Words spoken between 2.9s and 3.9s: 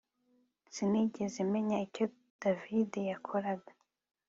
yakoraga